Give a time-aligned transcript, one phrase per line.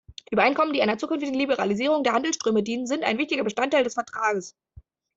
[0.31, 4.55] Übereinkommen, die einer zukünftigen Liberalisierung der Handelsströme dienen, sind ein wichtiger Bestandteil des Vertrages.